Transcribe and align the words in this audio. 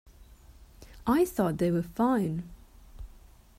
I 1.05 1.25
thought 1.25 1.59
they 1.59 1.69
were 1.69 1.83
fine. 1.83 2.49